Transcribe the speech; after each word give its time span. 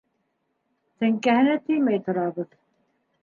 Теңкәһенә 1.03 1.53
теймәй 1.67 2.01
торабыҙ. 2.07 2.51